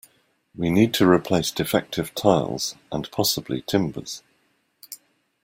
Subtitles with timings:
[0.55, 4.23] We need to replace defective tiles, and possibly timbers.